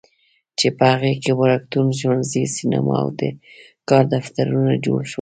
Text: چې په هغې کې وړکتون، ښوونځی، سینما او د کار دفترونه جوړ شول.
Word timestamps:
چې 0.57 0.67
په 0.77 0.83
هغې 0.91 1.13
کې 1.23 1.31
وړکتون، 1.39 1.87
ښوونځی، 1.99 2.43
سینما 2.55 2.95
او 3.03 3.09
د 3.19 3.21
کار 3.89 4.03
دفترونه 4.15 4.73
جوړ 4.85 5.01
شول. 5.05 5.09